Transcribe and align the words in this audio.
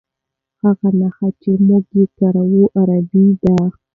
هغه 0.61 0.89
نښې 0.99 1.29
چې 1.41 1.51
موږ 1.67 1.85
یې 1.97 2.05
کاروو 2.17 2.63
عربي 2.79 3.25
دي. 3.41 3.55